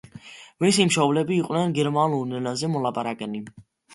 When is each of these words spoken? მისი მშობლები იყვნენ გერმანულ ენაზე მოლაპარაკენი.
მისი 0.63 0.85
მშობლები 0.91 1.35
იყვნენ 1.41 1.75
გერმანულ 1.77 2.33
ენაზე 2.39 2.73
მოლაპარაკენი. 2.77 3.45